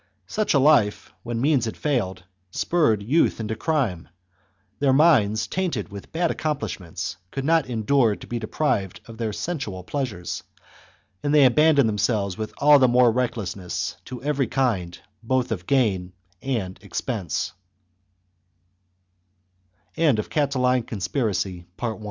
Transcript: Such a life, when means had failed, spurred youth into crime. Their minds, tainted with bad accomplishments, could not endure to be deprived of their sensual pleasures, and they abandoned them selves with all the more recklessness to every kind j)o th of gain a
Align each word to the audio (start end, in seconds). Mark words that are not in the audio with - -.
Such 0.25 0.55
a 0.55 0.59
life, 0.59 1.13
when 1.21 1.39
means 1.39 1.65
had 1.65 1.77
failed, 1.77 2.23
spurred 2.49 3.03
youth 3.03 3.39
into 3.39 3.55
crime. 3.55 4.09
Their 4.79 4.93
minds, 4.93 5.45
tainted 5.45 5.89
with 5.89 6.11
bad 6.11 6.31
accomplishments, 6.31 7.17
could 7.29 7.45
not 7.45 7.67
endure 7.67 8.15
to 8.15 8.25
be 8.25 8.39
deprived 8.39 9.01
of 9.05 9.19
their 9.19 9.31
sensual 9.31 9.83
pleasures, 9.83 10.41
and 11.21 11.35
they 11.35 11.45
abandoned 11.45 11.87
them 11.87 11.99
selves 11.99 12.35
with 12.35 12.51
all 12.57 12.79
the 12.79 12.87
more 12.87 13.11
recklessness 13.11 13.95
to 14.05 14.23
every 14.23 14.47
kind 14.47 14.97
j)o 15.23 15.43
th 15.43 15.51
of 15.51 15.67
gain 15.67 16.13
a 16.43 16.87